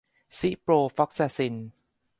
[0.37, 1.55] ซิโปรฟลอกซาซิน